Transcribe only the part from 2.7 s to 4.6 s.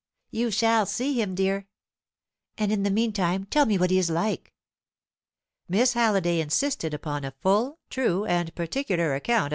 in the meantime tell me what he is like."